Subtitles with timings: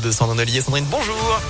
[0.00, 0.60] de Sandrine Ollier.
[0.60, 1.40] Sandrine, bonjour.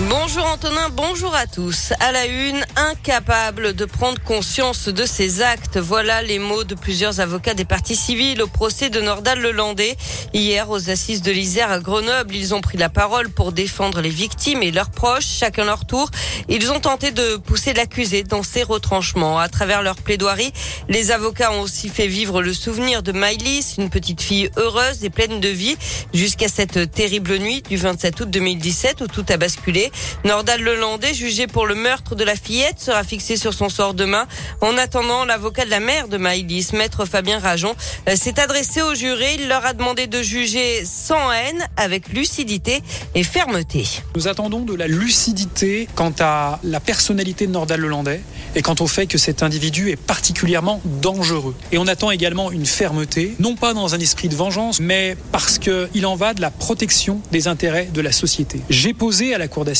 [0.00, 1.92] Bonjour Antonin, bonjour à tous.
[2.00, 5.78] À la une, incapable de prendre conscience de ses actes.
[5.78, 9.96] Voilà les mots de plusieurs avocats des partis civils au procès de Nordal Lelandais.
[10.32, 14.10] Hier, aux assises de l'Isère à Grenoble, ils ont pris la parole pour défendre les
[14.10, 16.10] victimes et leurs proches, chacun leur tour.
[16.48, 19.38] Ils ont tenté de pousser l'accusé dans ses retranchements.
[19.38, 20.52] À travers leur plaidoirie,
[20.88, 25.10] les avocats ont aussi fait vivre le souvenir de Maïlis, une petite fille heureuse et
[25.10, 25.76] pleine de vie,
[26.12, 29.83] jusqu'à cette terrible nuit du 27 août 2017 où tout a basculé.
[30.24, 34.26] Nordal Lelandais, jugé pour le meurtre de la fillette, sera fixé sur son sort demain.
[34.60, 37.74] En attendant, l'avocat de la mère de Maïlis, maître Fabien Rajon,
[38.08, 39.36] euh, s'est adressé aux jurés.
[39.38, 42.82] Il leur a demandé de juger sans haine, avec lucidité
[43.14, 43.86] et fermeté.
[44.16, 48.20] Nous attendons de la lucidité quant à la personnalité de Nordal Lelandais
[48.54, 51.54] et quant au fait que cet individu est particulièrement dangereux.
[51.72, 55.58] Et on attend également une fermeté, non pas dans un esprit de vengeance, mais parce
[55.58, 58.60] qu'il en va de la protection des intérêts de la société.
[58.70, 59.73] J'ai posé à la Cour d'assises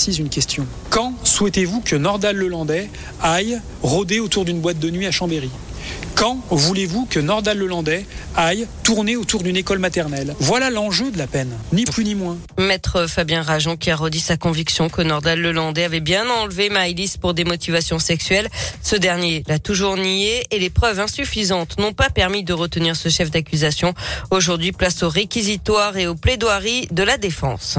[0.90, 5.50] Quand souhaitez-vous que Nordal Lelandais aille rôder autour d'une boîte de nuit à Chambéry?
[6.14, 10.34] Quand voulez-vous que Nordal Lelandais aille tourner autour d'une école maternelle?
[10.38, 12.38] Voilà l'enjeu de la peine, ni plus ni moins.
[12.58, 17.16] Maître Fabien Rajon qui a redit sa conviction que Nordal Lelandais avait bien enlevé Maïlis
[17.20, 18.48] pour des motivations sexuelles.
[18.82, 23.08] Ce dernier l'a toujours nié et les preuves insuffisantes n'ont pas permis de retenir ce
[23.08, 23.92] chef d'accusation.
[24.30, 27.78] Aujourd'hui, place au réquisitoire et aux plaidoiries de la défense.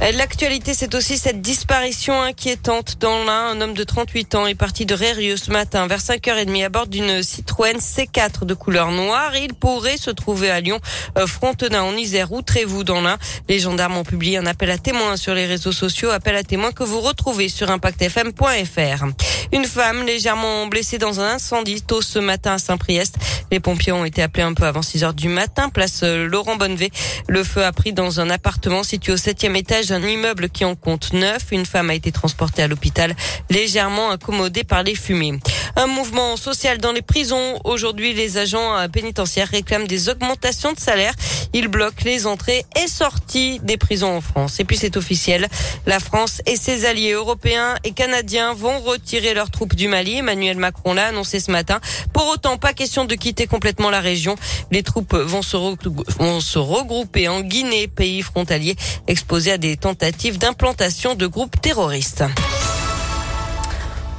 [0.00, 3.50] L'actualité, c'est aussi cette disparition inquiétante dans l'Ain.
[3.50, 6.86] Un homme de 38 ans est parti de Rérieux ce matin vers 5h30 à bord
[6.86, 9.36] d'une Citroën C4 de couleur noire.
[9.36, 10.80] Il pourrait se trouver à Lyon,
[11.18, 13.18] euh, Frontenac en Isère ou Trévoux dans l'Ain.
[13.48, 16.72] Les gendarmes ont publié un appel à témoins sur les réseaux sociaux, appel à témoins
[16.72, 19.04] que vous retrouvez sur impactfm.fr.
[19.52, 23.16] Une femme légèrement blessée dans un incendie tôt ce matin à Saint-Priest.
[23.50, 26.56] Les pompiers ont été appelés un peu avant 6 heures du matin, place euh, Laurent
[26.56, 26.90] Bonnevet.
[27.28, 30.76] Le feu a pris dans un appartement situé au septième étage d'un immeuble qui en
[30.76, 31.46] compte neuf.
[31.50, 33.14] Une femme a été transportée à l'hôpital,
[33.50, 35.38] légèrement incommodée par les fumées.
[35.76, 37.58] Un mouvement social dans les prisons.
[37.64, 41.14] Aujourd'hui, les agents pénitentiaires réclament des augmentations de salaire.
[41.52, 44.60] Ils bloquent les entrées et sorties des prisons en France.
[44.60, 45.48] Et puis c'est officiel.
[45.86, 50.18] La France et ses alliés européens et canadiens vont retirer leurs troupes du Mali.
[50.18, 51.80] Emmanuel Macron l'a annoncé ce matin.
[52.12, 54.36] Pour autant, pas question de quitter complètement la région.
[54.70, 61.26] Les troupes vont se, regrouper en Guinée, pays frontalier exposé à des tentatives d'implantation de
[61.26, 62.24] groupes terroristes.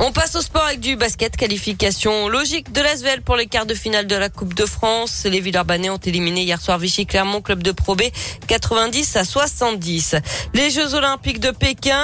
[0.04, 1.38] On passe au sport avec du basket.
[1.38, 5.28] Qualification logique de l'Asvel pour les quarts de finale de la Coupe de France.
[5.30, 8.02] Les Villeurbanais ont éliminé hier soir Vichy Clermont, club de Pro B,
[8.48, 10.16] 90 à 70.
[10.56, 12.02] Les Jeux Olympiques de Pékin,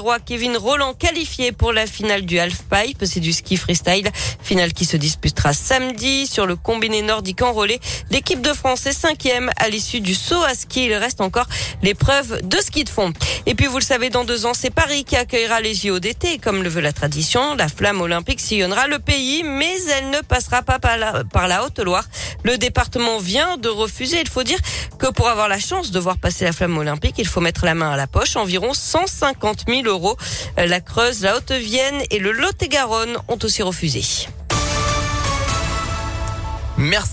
[0.00, 3.04] Roy Kevin Roland qualifié pour la finale du halfpipe.
[3.04, 4.10] C'est du ski freestyle.
[4.46, 7.80] Finale qui se disputera samedi sur le combiné nordique enrôlé.
[8.12, 10.86] L'équipe de France est cinquième à l'issue du saut à ski.
[10.86, 11.46] Il reste encore
[11.82, 13.12] l'épreuve de ski de fond.
[13.46, 16.38] Et puis vous le savez, dans deux ans, c'est Paris qui accueillera les JO d'été,
[16.38, 17.56] comme le veut la tradition.
[17.56, 20.96] La flamme olympique sillonnera le pays, mais elle ne passera pas par
[21.48, 22.04] la, Haute-Loire.
[22.44, 24.20] Le département vient de refuser.
[24.20, 24.60] Il faut dire
[24.96, 27.74] que pour avoir la chance de voir passer la flamme olympique, il faut mettre la
[27.74, 28.36] main à la poche.
[28.36, 30.16] Environ 150 000 euros.
[30.56, 34.02] La Creuse, la Haute-Vienne et le Lot-et-Garonne ont aussi refusé.
[36.86, 37.04] Merci.